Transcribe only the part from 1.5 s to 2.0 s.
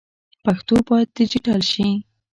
سي.